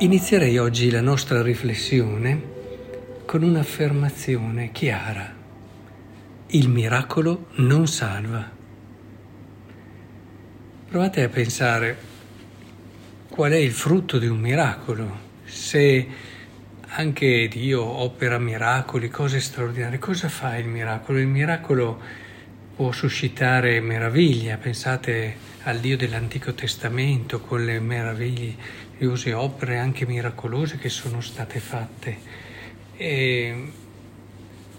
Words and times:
Inizierei 0.00 0.58
oggi 0.58 0.92
la 0.92 1.00
nostra 1.00 1.42
riflessione 1.42 2.40
con 3.26 3.42
un'affermazione 3.42 4.70
chiara. 4.70 5.34
Il 6.46 6.68
miracolo 6.68 7.48
non 7.54 7.88
salva. 7.88 8.48
Provate 10.88 11.22
a 11.24 11.28
pensare 11.28 11.98
qual 13.28 13.50
è 13.50 13.56
il 13.56 13.72
frutto 13.72 14.18
di 14.18 14.28
un 14.28 14.38
miracolo. 14.38 15.18
Se 15.42 16.06
anche 16.90 17.48
Dio 17.48 17.82
opera 17.82 18.38
miracoli, 18.38 19.08
cose 19.08 19.40
straordinarie, 19.40 19.98
cosa 19.98 20.28
fa 20.28 20.56
il 20.58 20.68
miracolo? 20.68 21.18
Il 21.18 21.26
miracolo 21.26 22.00
può 22.76 22.92
suscitare 22.92 23.80
meraviglia, 23.80 24.58
pensate 24.58 25.34
al 25.64 25.80
Dio 25.80 25.96
dell'Antico 25.96 26.54
Testamento 26.54 27.40
con 27.40 27.64
le 27.64 27.80
meravigliose 28.98 29.32
opere 29.32 29.78
anche 29.78 30.06
miracolose 30.06 30.76
che 30.76 30.88
sono 30.88 31.20
state 31.20 31.60
fatte. 31.60 32.16
E, 32.96 33.72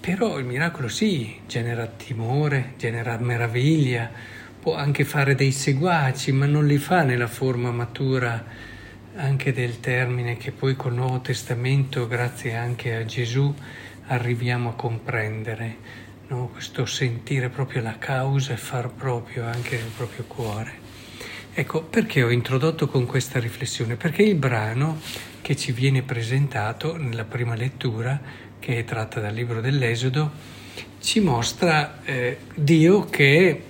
però 0.01 0.37
il 0.37 0.45
miracolo 0.45 0.89
sì, 0.89 1.39
genera 1.47 1.87
timore, 1.87 2.73
genera 2.77 3.17
meraviglia, 3.17 4.11
può 4.59 4.75
anche 4.75 5.05
fare 5.05 5.35
dei 5.35 5.51
seguaci, 5.51 6.33
ma 6.33 6.45
non 6.45 6.67
li 6.67 6.77
fa 6.77 7.03
nella 7.03 7.27
forma 7.27 7.71
matura 7.71 8.67
anche 9.15 9.53
del 9.53 9.79
termine 9.79 10.37
che 10.37 10.51
poi 10.51 10.75
col 10.75 10.93
Nuovo 10.93 11.21
Testamento, 11.21 12.07
grazie 12.07 12.55
anche 12.55 12.95
a 12.95 13.05
Gesù, 13.05 13.53
arriviamo 14.07 14.69
a 14.69 14.73
comprendere 14.73 15.77
no? 16.27 16.47
questo 16.47 16.85
sentire 16.85 17.49
proprio 17.49 17.81
la 17.81 17.97
causa 17.97 18.53
e 18.53 18.57
far 18.57 18.89
proprio 18.91 19.45
anche 19.45 19.77
nel 19.77 19.91
proprio 19.95 20.23
cuore. 20.25 20.88
Ecco, 21.59 21.81
perché 21.81 22.23
ho 22.23 22.29
introdotto 22.29 22.87
con 22.87 23.05
questa 23.05 23.37
riflessione? 23.37 23.97
Perché 23.97 24.23
il 24.23 24.35
brano 24.35 25.01
che 25.41 25.57
ci 25.57 25.73
viene 25.73 26.03
presentato 26.03 26.95
nella 26.95 27.25
prima 27.25 27.53
lettura, 27.53 28.17
che 28.59 28.77
è 28.77 28.85
tratta 28.85 29.19
dal 29.19 29.33
libro 29.33 29.59
dell'Esodo, 29.59 30.31
ci 31.01 31.19
mostra 31.19 32.01
eh, 32.05 32.37
Dio 32.55 33.03
che 33.03 33.61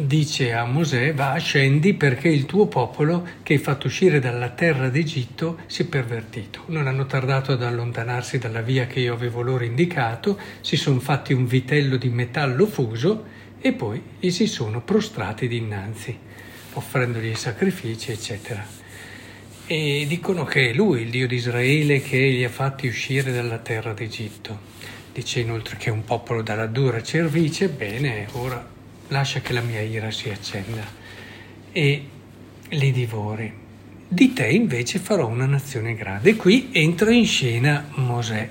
dice 0.00 0.52
a 0.52 0.64
Mosè 0.64 1.14
va 1.14 1.36
scendi 1.36 1.94
perché 1.94 2.28
il 2.28 2.44
tuo 2.44 2.66
popolo 2.66 3.24
che 3.44 3.52
hai 3.52 3.60
fatto 3.60 3.86
uscire 3.86 4.18
dalla 4.18 4.48
terra 4.48 4.88
d'Egitto 4.88 5.58
si 5.66 5.82
è 5.82 5.86
pervertito. 5.86 6.64
Non 6.66 6.88
hanno 6.88 7.06
tardato 7.06 7.52
ad 7.52 7.62
allontanarsi 7.62 8.38
dalla 8.38 8.62
via 8.62 8.88
che 8.88 8.98
io 8.98 9.14
avevo 9.14 9.42
loro 9.42 9.62
indicato, 9.62 10.36
si 10.60 10.74
sono 10.74 10.98
fatti 10.98 11.34
un 11.34 11.46
vitello 11.46 11.98
di 11.98 12.08
metallo 12.08 12.66
fuso 12.66 13.26
e 13.60 13.72
poi 13.72 14.02
gli 14.18 14.30
si 14.30 14.48
sono 14.48 14.80
prostrati 14.80 15.46
dinanzi, 15.46 16.26
offrendogli 16.72 17.34
sacrifici, 17.34 18.12
eccetera. 18.12 18.64
E 19.66 20.04
dicono 20.08 20.44
che 20.44 20.70
è 20.70 20.72
lui, 20.72 21.02
il 21.02 21.10
Dio 21.10 21.26
di 21.26 21.36
Israele, 21.36 22.00
che 22.00 22.16
li 22.16 22.44
ha 22.44 22.48
fatti 22.48 22.86
uscire 22.86 23.32
dalla 23.32 23.58
terra 23.58 23.92
d'Egitto. 23.92 24.58
Dice 25.12 25.40
inoltre 25.40 25.76
che 25.76 25.88
è 25.88 25.92
un 25.92 26.04
popolo 26.04 26.42
dalla 26.42 26.66
dura 26.66 27.02
cervice, 27.02 27.68
bene, 27.68 28.28
ora 28.32 28.66
lascia 29.08 29.40
che 29.40 29.52
la 29.52 29.60
mia 29.60 29.80
ira 29.80 30.10
si 30.10 30.30
accenda 30.30 30.84
e 31.72 32.08
li 32.68 32.92
divori. 32.92 33.52
Di 34.08 34.32
te 34.32 34.46
invece 34.46 34.98
farò 34.98 35.26
una 35.26 35.46
nazione 35.46 35.94
grande. 35.94 36.30
E 36.30 36.36
qui 36.36 36.70
entra 36.72 37.12
in 37.12 37.26
scena 37.26 37.88
Mosè. 37.96 38.48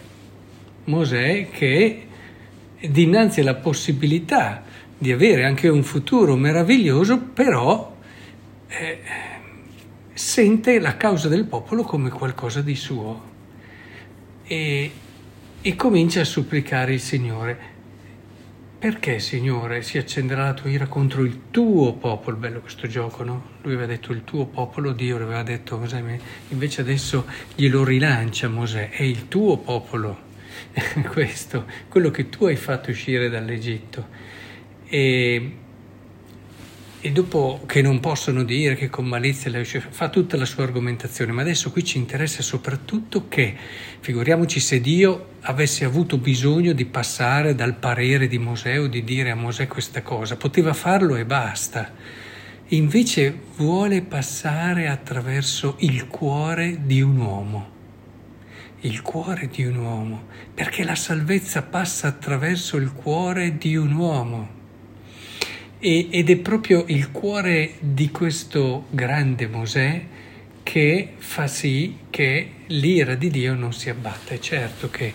Mosè 0.86 1.50
che 1.50 2.06
dinanzi 2.80 3.40
alla 3.40 3.56
possibilità 3.56 4.64
di 4.98 5.12
avere 5.12 5.46
anche 5.46 5.68
un 5.68 5.84
futuro 5.84 6.36
meraviglioso, 6.36 7.20
però 7.20 7.97
eh, 8.68 9.02
sente 10.14 10.80
la 10.80 10.98
causa 10.98 11.28
del 11.28 11.46
popolo 11.46 11.84
come 11.84 12.10
qualcosa 12.10 12.62
di 12.62 12.76
suo 12.76 13.36
e, 14.44 14.92
e 15.62 15.76
comincia 15.76 16.22
a 16.22 16.26
supplicare 16.26 16.94
il 16.94 17.02
Signore 17.02 17.76
perché, 18.80 19.18
Signore, 19.18 19.82
si 19.82 19.98
accenderà 19.98 20.44
la 20.44 20.54
tua 20.54 20.70
ira 20.70 20.86
contro 20.86 21.24
il 21.24 21.50
tuo 21.50 21.94
popolo? 21.94 22.38
Bello 22.38 22.60
questo 22.60 22.86
gioco, 22.86 23.24
no? 23.24 23.56
Lui 23.64 23.74
aveva 23.74 23.88
detto 23.88 24.12
il 24.12 24.24
tuo 24.24 24.46
popolo, 24.46 24.92
Dio 24.92 25.16
aveva 25.16 25.42
detto 25.42 25.80
Mosè, 25.80 26.00
invece 26.50 26.82
adesso 26.82 27.26
glielo 27.56 27.84
rilancia 27.84 28.48
Mosè, 28.48 28.92
è 28.92 29.02
il 29.02 29.28
tuo 29.30 29.58
popolo, 29.58 30.16
questo, 31.12 31.66
quello 31.90 32.12
che 32.12 32.30
tu 32.30 32.46
hai 32.46 32.56
fatto 32.56 32.92
uscire 32.92 33.30
dall'Egitto. 33.30 34.08
E 34.86 35.56
e 37.08 37.12
dopo 37.14 37.62
che 37.66 37.82
non 37.82 38.02
possono 38.02 38.44
dire 38.44 38.76
che 38.76 38.90
con 38.90 39.06
malizia 39.06 39.50
fa 39.64 40.10
tutta 40.10 40.36
la 40.36 40.44
sua 40.44 40.64
argomentazione, 40.64 41.32
ma 41.32 41.42
adesso 41.42 41.72
qui 41.72 41.82
ci 41.86 41.98
interessa 41.98 42.42
soprattutto 42.42 43.30
che, 43.30 43.56
figuriamoci 44.02 44.60
se 44.60 44.82
Dio 44.82 45.36
avesse 45.44 45.86
avuto 45.86 46.18
bisogno 46.18 46.74
di 46.74 46.84
passare 46.84 47.56
dal 47.56 47.76
parere 47.76 48.28
di 48.28 48.38
Mosè 48.38 48.78
o 48.82 48.88
di 48.88 49.06
dire 49.06 49.32
a 49.32 49.36
Mosè 49.36 49.68
questa 49.68 50.02
cosa, 50.02 50.36
poteva 50.36 50.74
farlo 50.74 51.16
e 51.16 51.24
basta. 51.24 51.94
Invece 52.72 53.40
vuole 53.56 54.02
passare 54.02 54.90
attraverso 54.90 55.78
il 55.80 56.08
cuore 56.08 56.80
di 56.82 57.02
un 57.02 57.16
uomo. 57.20 57.70
Il 58.82 59.02
cuore 59.02 59.48
di 59.50 59.64
un 59.64 59.78
uomo, 59.78 60.26
perché 60.54 60.84
la 60.84 60.96
salvezza 60.96 61.62
passa 61.62 62.08
attraverso 62.08 62.76
il 62.76 62.92
cuore 62.92 63.58
di 63.58 63.78
un 63.78 63.94
uomo. 63.94 64.57
E, 65.80 66.08
ed 66.10 66.32
è 66.32 66.38
proprio 66.38 66.86
il 66.88 67.12
cuore 67.12 67.76
di 67.80 68.10
questo 68.10 68.88
grande 68.90 69.48
Mosè 69.48 70.06
che 70.64 71.14
fa 71.18 71.46
sì 71.46 72.00
che 72.10 72.52
l'ira 72.68 73.14
di 73.14 73.30
Dio 73.30 73.54
non 73.54 73.74
si 73.74 73.90
abbatta. 73.90 74.34
È 74.34 74.40
certo 74.40 74.90
che 74.90 75.14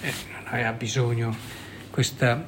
eh, 0.00 0.62
ha 0.62 0.72
bisogno 0.72 1.34
questo 1.90 2.44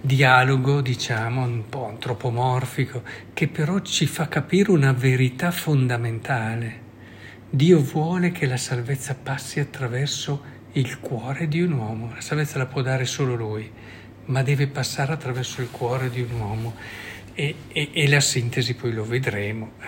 dialogo, 0.00 0.80
diciamo, 0.80 1.42
un 1.42 1.68
po' 1.68 1.88
antropomorfico, 1.88 3.02
che 3.34 3.48
però 3.48 3.80
ci 3.80 4.06
fa 4.06 4.28
capire 4.28 4.70
una 4.70 4.92
verità 4.92 5.50
fondamentale. 5.50 6.80
Dio 7.50 7.80
vuole 7.80 8.30
che 8.30 8.46
la 8.46 8.56
salvezza 8.56 9.16
passi 9.20 9.58
attraverso 9.58 10.60
il 10.74 11.00
cuore 11.00 11.48
di 11.48 11.60
un 11.60 11.72
uomo, 11.72 12.12
la 12.14 12.20
salvezza 12.20 12.56
la 12.58 12.66
può 12.66 12.82
dare 12.82 13.04
solo 13.04 13.34
Lui 13.34 13.70
ma 14.26 14.42
deve 14.42 14.66
passare 14.66 15.12
attraverso 15.12 15.60
il 15.60 15.70
cuore 15.70 16.10
di 16.10 16.20
un 16.20 16.40
uomo 16.40 16.74
e, 17.34 17.54
e, 17.68 17.90
e 17.92 18.08
la 18.08 18.20
sintesi 18.20 18.74
poi 18.74 18.92
lo 18.92 19.04
vedremo, 19.04 19.72
eh, 19.80 19.86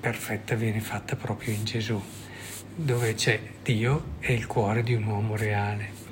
perfetta 0.00 0.54
viene 0.54 0.80
fatta 0.80 1.16
proprio 1.16 1.54
in 1.54 1.64
Gesù, 1.64 2.00
dove 2.74 3.14
c'è 3.14 3.40
Dio 3.62 4.16
e 4.20 4.32
il 4.32 4.46
cuore 4.46 4.82
di 4.82 4.94
un 4.94 5.04
uomo 5.04 5.36
reale. 5.36 6.05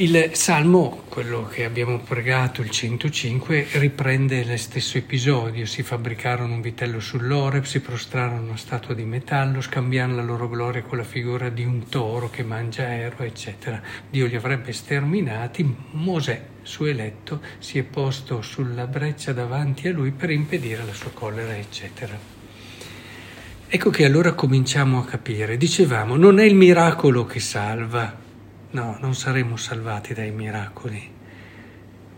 Il 0.00 0.30
Salmo, 0.32 1.02
quello 1.10 1.46
che 1.46 1.66
abbiamo 1.66 1.98
pregato, 1.98 2.62
il 2.62 2.70
105, 2.70 3.66
riprende 3.72 4.46
lo 4.46 4.56
stesso 4.56 4.96
episodio. 4.96 5.66
Si 5.66 5.82
fabbricarono 5.82 6.54
un 6.54 6.62
vitello 6.62 7.00
sull'Oreb, 7.00 7.64
si 7.64 7.80
prostrarono 7.80 8.40
una 8.40 8.56
statua 8.56 8.94
di 8.94 9.04
metallo, 9.04 9.60
scambiarono 9.60 10.16
la 10.16 10.22
loro 10.22 10.48
gloria 10.48 10.80
con 10.80 10.96
la 10.96 11.04
figura 11.04 11.50
di 11.50 11.64
un 11.64 11.86
toro 11.90 12.30
che 12.30 12.42
mangia 12.42 12.88
erba, 12.88 13.26
eccetera. 13.26 13.78
Dio 14.08 14.24
li 14.24 14.36
avrebbe 14.36 14.72
sterminati. 14.72 15.70
Mosè, 15.90 16.44
suo 16.62 16.86
eletto, 16.86 17.42
si 17.58 17.76
è 17.76 17.82
posto 17.82 18.40
sulla 18.40 18.86
breccia 18.86 19.34
davanti 19.34 19.88
a 19.88 19.92
lui 19.92 20.12
per 20.12 20.30
impedire 20.30 20.82
la 20.82 20.94
sua 20.94 21.10
collera, 21.10 21.54
eccetera. 21.54 22.18
Ecco 23.68 23.90
che 23.90 24.06
allora 24.06 24.32
cominciamo 24.32 24.98
a 24.98 25.04
capire. 25.04 25.58
Dicevamo, 25.58 26.16
non 26.16 26.38
è 26.38 26.44
il 26.44 26.54
miracolo 26.54 27.26
che 27.26 27.38
salva, 27.38 28.28
No, 28.72 28.96
non 29.00 29.16
saremo 29.16 29.56
salvati 29.56 30.14
dai 30.14 30.30
miracoli, 30.30 31.10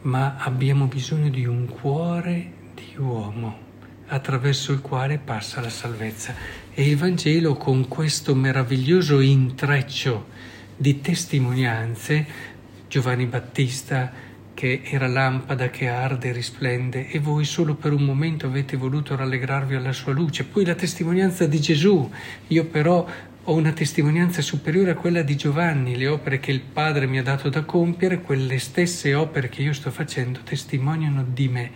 ma 0.02 0.37
abbiamo 0.37 0.84
bisogno 0.84 1.31
di 1.31 1.46
un 1.46 1.66
cuore 1.66 2.52
di 2.75 2.94
uomo 2.99 3.58
attraverso 4.08 4.72
il 4.72 4.82
quale 4.82 5.16
passa 5.16 5.62
la 5.62 5.70
salvezza. 5.70 6.34
E 6.75 6.87
il 6.87 6.99
Vangelo 6.99 7.54
con 7.54 7.88
questo 7.88 8.34
meraviglioso 8.34 9.20
intreccio 9.20 10.26
di 10.76 11.00
testimonianze, 11.00 12.26
Giovanni 12.87 13.25
Battista 13.25 14.12
che 14.52 14.82
era 14.84 15.06
lampada 15.06 15.70
che 15.70 15.88
arde 15.88 16.28
e 16.28 16.32
risplende 16.32 17.08
e 17.08 17.19
voi 17.19 17.44
solo 17.44 17.75
per 17.75 17.93
un 17.93 18.02
momento 18.02 18.46
avete 18.46 18.76
voluto 18.76 19.16
rallegrarvi 19.16 19.75
alla 19.75 19.93
sua 19.93 20.12
luce, 20.12 20.44
poi 20.44 20.66
la 20.66 20.75
testimonianza 20.75 21.46
di 21.46 21.58
Gesù, 21.58 22.10
io 22.48 22.66
però 22.66 23.06
ho 23.44 23.54
una 23.54 23.72
testimonianza 23.72 24.40
superiore 24.40 24.92
a 24.92 24.94
quella 24.94 25.22
di 25.22 25.34
Giovanni, 25.36 25.96
le 25.96 26.06
opere 26.06 26.38
che 26.38 26.52
il 26.52 26.60
Padre 26.60 27.06
mi 27.06 27.18
ha 27.18 27.24
dato 27.24 27.48
da 27.48 27.62
compiere, 27.62 28.20
quelle 28.20 28.58
stesse 28.60 29.14
opere 29.14 29.48
che 29.48 29.62
io 29.62 29.72
sto 29.72 29.90
facendo 29.90 30.40
testimoniano 30.44 31.24
di 31.26 31.48
me 31.48 31.70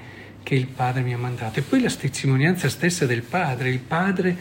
che 0.45 0.55
il 0.55 0.69
Padre 0.69 1.03
mi 1.03 1.13
ha 1.13 1.19
mandato. 1.19 1.59
E 1.59 1.63
poi 1.63 1.81
la 1.81 1.91
testimonianza 1.91 2.69
stessa 2.69 3.05
del 3.05 3.23
Padre, 3.23 3.71
il 3.71 3.81
Padre 3.81 4.37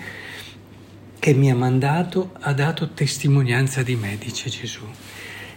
che 1.18 1.34
mi 1.34 1.50
ha 1.50 1.56
mandato 1.56 2.34
ha 2.42 2.54
dato 2.54 2.92
testimonianza 2.92 3.82
di 3.82 3.96
me, 3.96 4.16
dice 4.20 4.52
Gesù. 4.52 4.86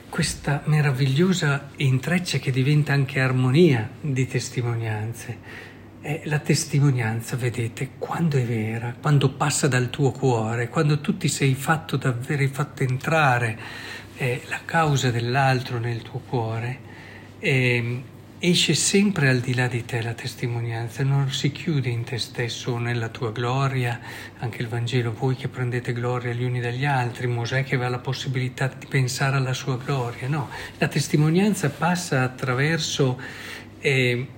Questa 0.08 0.62
meravigliosa 0.64 1.68
intreccia 1.76 2.38
che 2.38 2.50
diventa 2.50 2.94
anche 2.94 3.20
armonia 3.20 3.90
di 4.00 4.26
testimonianze 4.26 5.66
è 6.00 6.22
la 6.24 6.38
testimonianza, 6.38 7.36
vedete, 7.36 7.90
quando 7.98 8.38
è 8.38 8.44
vera, 8.44 8.94
quando 9.00 9.30
passa 9.30 9.66
dal 9.66 9.90
tuo 9.90 10.12
cuore, 10.12 10.68
quando 10.68 11.00
tu 11.00 11.16
ti 11.16 11.28
sei 11.28 11.54
fatto 11.54 11.96
davvero 11.96 12.46
fatto 12.48 12.82
entrare 12.84 13.58
eh, 14.16 14.42
la 14.48 14.60
causa 14.64 15.10
dell'altro 15.10 15.78
nel 15.78 16.02
tuo 16.02 16.20
cuore, 16.20 16.78
eh, 17.40 18.02
esce 18.38 18.74
sempre 18.74 19.28
al 19.28 19.40
di 19.40 19.54
là 19.54 19.66
di 19.66 19.84
te 19.84 20.00
la 20.00 20.14
testimonianza, 20.14 21.02
non 21.02 21.32
si 21.32 21.50
chiude 21.50 21.88
in 21.88 22.04
te 22.04 22.18
stesso 22.18 22.72
o 22.72 22.78
nella 22.78 23.08
tua 23.08 23.32
gloria, 23.32 23.98
anche 24.38 24.62
il 24.62 24.68
Vangelo, 24.68 25.12
voi 25.12 25.34
che 25.34 25.48
prendete 25.48 25.92
gloria 25.92 26.32
gli 26.32 26.44
uni 26.44 26.60
dagli 26.60 26.84
altri, 26.84 27.26
Mosè 27.26 27.64
che 27.64 27.74
aveva 27.74 27.90
la 27.90 27.98
possibilità 27.98 28.68
di 28.68 28.86
pensare 28.86 29.36
alla 29.36 29.52
sua 29.52 29.76
gloria, 29.76 30.28
no, 30.28 30.48
la 30.78 30.86
testimonianza 30.86 31.70
passa 31.70 32.22
attraverso... 32.22 33.20
Eh, 33.80 34.28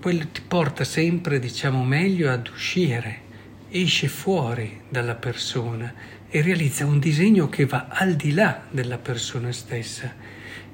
quello 0.00 0.26
ti 0.32 0.40
porta 0.40 0.82
sempre, 0.82 1.38
diciamo 1.38 1.84
meglio, 1.84 2.32
ad 2.32 2.48
uscire, 2.48 3.20
esce 3.68 4.08
fuori 4.08 4.80
dalla 4.88 5.14
persona 5.14 5.92
e 6.30 6.40
realizza 6.40 6.86
un 6.86 6.98
disegno 6.98 7.50
che 7.50 7.66
va 7.66 7.86
al 7.90 8.14
di 8.14 8.32
là 8.32 8.62
della 8.70 8.96
persona 8.96 9.52
stessa. 9.52 10.10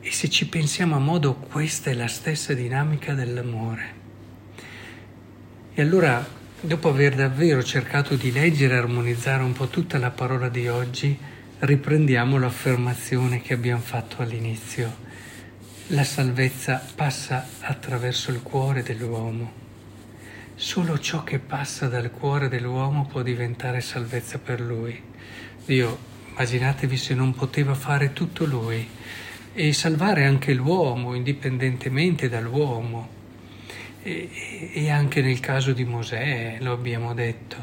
E 0.01 0.13
se 0.13 0.31
ci 0.31 0.47
pensiamo 0.47 0.95
a 0.95 1.01
modo, 1.01 1.35
questa 1.35 1.91
è 1.91 1.95
la 1.95 2.07
stessa 2.07 2.55
dinamica 2.55 3.15
dell'amore. 3.15 3.95
E 5.75 5.83
allora, 5.83 6.25
dopo 6.61 6.89
aver 6.89 7.17
davvero 7.17 7.65
cercato 7.65 8.15
di 8.15 8.31
leggere 8.31 8.75
e 8.75 8.79
armonizzare 8.79 9.43
un 9.43 9.53
po' 9.53 9.67
tutta 9.67 9.99
la 9.99 10.11
parola 10.11 10.49
di 10.49 10.69
oggi, 10.69 11.19
riprendiamo 11.59 12.39
l'affermazione 12.39 13.43
che 13.43 13.55
abbiamo 13.55 13.83
fatto 13.83 14.23
all'inizio 14.23 15.05
la 15.91 16.03
salvezza 16.03 16.85
passa 16.97 17.47
attraverso 17.61 18.33
il 18.33 18.43
cuore 18.43 18.83
dell'uomo. 18.83 19.65
Solo 20.57 20.99
ciò 20.99 21.23
che 21.23 21.39
passa 21.39 21.87
dal 21.87 22.11
cuore 22.11 22.49
dell'uomo 22.49 23.07
può 23.07 23.23
diventare 23.23 23.81
salvezza 23.81 24.39
per 24.39 24.61
lui. 24.61 25.01
Dio, 25.65 25.99
immaginatevi 26.31 26.97
se 26.97 27.15
non 27.15 27.35
poteva 27.35 27.75
fare 27.75 28.13
tutto 28.13 28.45
lui 28.47 28.85
e 29.53 29.73
salvare 29.73 30.25
anche 30.25 30.55
l'uomo, 30.55 31.15
indipendentemente 31.15 32.29
dall'uomo. 32.29 33.09
E, 34.03 34.71
e 34.73 34.91
anche 34.91 35.23
nel 35.23 35.39
caso 35.39 35.73
di 35.73 35.85
Mosè, 35.85 36.57
lo 36.63 36.73
abbiamo 36.73 37.15
detto. 37.15 37.57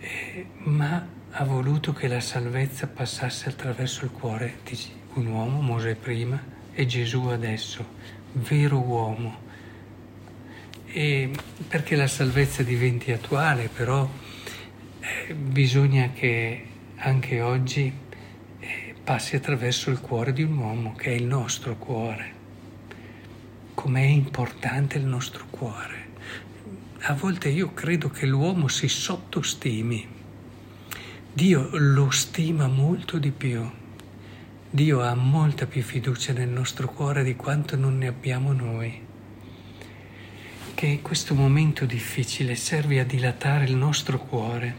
E, 0.00 0.46
ma 0.64 1.06
ha 1.30 1.44
voluto 1.44 1.94
che 1.94 2.08
la 2.08 2.20
salvezza 2.20 2.88
passasse 2.88 3.48
attraverso 3.48 4.04
il 4.04 4.10
cuore 4.10 4.56
di 4.64 4.78
un 5.14 5.26
uomo, 5.28 5.62
Mosè 5.62 5.94
prima, 5.94 6.60
e 6.74 6.86
Gesù 6.86 7.26
adesso, 7.26 7.84
vero 8.32 8.78
uomo. 8.78 9.40
E 10.86 11.30
perché 11.68 11.96
la 11.96 12.06
salvezza 12.06 12.62
diventi 12.62 13.12
attuale, 13.12 13.68
però 13.68 14.08
eh, 15.00 15.34
bisogna 15.34 16.10
che 16.12 16.66
anche 16.96 17.40
oggi 17.40 17.92
eh, 18.60 18.94
passi 19.02 19.36
attraverso 19.36 19.90
il 19.90 20.00
cuore 20.00 20.32
di 20.32 20.42
un 20.42 20.56
uomo, 20.56 20.94
che 20.94 21.10
è 21.10 21.14
il 21.14 21.24
nostro 21.24 21.76
cuore. 21.76 22.40
Com'è 23.74 24.00
importante 24.00 24.98
il 24.98 25.04
nostro 25.04 25.46
cuore. 25.50 26.10
A 27.00 27.14
volte 27.14 27.48
io 27.48 27.72
credo 27.74 28.10
che 28.10 28.26
l'uomo 28.26 28.68
si 28.68 28.86
sottostimi. 28.86 30.06
Dio 31.32 31.68
lo 31.72 32.10
stima 32.10 32.68
molto 32.68 33.18
di 33.18 33.30
più. 33.30 33.68
Dio 34.74 35.02
ha 35.02 35.14
molta 35.14 35.66
più 35.66 35.82
fiducia 35.82 36.32
nel 36.32 36.48
nostro 36.48 36.88
cuore 36.88 37.22
di 37.22 37.36
quanto 37.36 37.76
non 37.76 37.98
ne 37.98 38.06
abbiamo 38.06 38.54
noi. 38.54 38.98
Che 40.72 41.00
questo 41.02 41.34
momento 41.34 41.84
difficile 41.84 42.54
serve 42.54 42.98
a 42.98 43.04
dilatare 43.04 43.66
il 43.66 43.76
nostro 43.76 44.16
cuore 44.16 44.74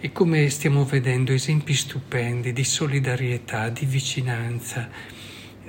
e 0.00 0.10
come 0.10 0.50
stiamo 0.50 0.84
vedendo 0.84 1.30
esempi 1.30 1.72
stupendi 1.72 2.52
di 2.52 2.64
solidarietà, 2.64 3.68
di 3.68 3.86
vicinanza, 3.86 4.88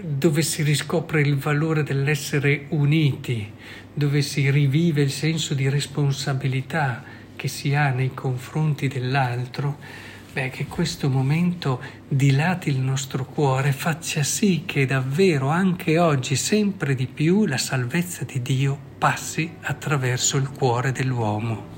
dove 0.01 0.41
si 0.41 0.63
riscopre 0.63 1.21
il 1.21 1.37
valore 1.37 1.83
dell'essere 1.83 2.65
uniti, 2.69 3.51
dove 3.93 4.23
si 4.23 4.49
rivive 4.49 5.03
il 5.03 5.11
senso 5.11 5.53
di 5.53 5.69
responsabilità 5.69 7.03
che 7.35 7.47
si 7.47 7.75
ha 7.75 7.91
nei 7.91 8.15
confronti 8.15 8.87
dell'altro, 8.87 9.77
beh, 10.33 10.49
che 10.49 10.65
questo 10.65 11.09
momento 11.09 11.79
dilati 12.07 12.69
il 12.69 12.79
nostro 12.79 13.23
cuore, 13.23 13.71
faccia 13.71 14.23
sì 14.23 14.63
che 14.65 14.87
davvero 14.87 15.49
anche 15.49 15.99
oggi 15.99 16.35
sempre 16.35 16.95
di 16.95 17.05
più 17.05 17.45
la 17.45 17.57
salvezza 17.57 18.23
di 18.23 18.41
Dio 18.41 18.77
passi 18.97 19.57
attraverso 19.61 20.37
il 20.37 20.49
cuore 20.49 20.91
dell'uomo. 20.91 21.72